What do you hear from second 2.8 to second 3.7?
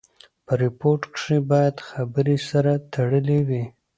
تړلې وي.